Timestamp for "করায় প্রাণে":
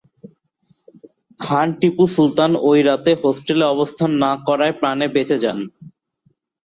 4.47-5.05